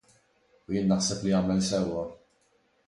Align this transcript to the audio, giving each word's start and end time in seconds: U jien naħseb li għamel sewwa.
U 0.69 0.77
jien 0.77 0.89
naħseb 0.93 1.21
li 1.27 1.37
għamel 1.41 1.63
sewwa. 1.71 2.11